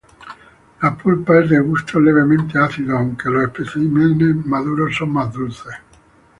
[0.81, 5.75] La pulpa es de gusto levemente ácido, aunque los especímenes maduros son más dulces.